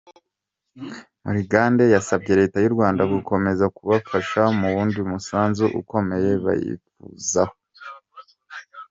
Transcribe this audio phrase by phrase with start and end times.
[1.23, 7.55] Muligande yasabye leta y’u Rwanda gukomeza kubafasha mu wundi musanzu ukomeye bayifuzaho.